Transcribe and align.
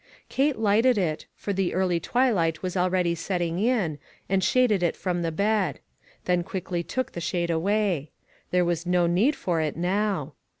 Kate 0.29 0.57
lighted 0.57 0.97
it, 0.97 1.27
for 1.35 1.53
the 1.53 1.75
early 1.75 1.99
twilight 1.99 2.63
was 2.63 2.75
already 2.75 3.13
setting 3.13 3.59
in, 3.59 3.99
and 4.27 4.43
shaded 4.43 4.81
it 4.81 4.95
from 4.97 5.21
the 5.21 5.31
bed; 5.31 5.79
then 6.25 6.43
quickly 6.43 6.81
took 6.81 7.11
the 7.11 7.21
shade 7.21 7.51
away. 7.51 8.09
There 8.49 8.65
was 8.65 8.87
no 8.87 9.05
need 9.05 9.35
for 9.35 9.61
it 9.61 9.77
now. 9.77 10.33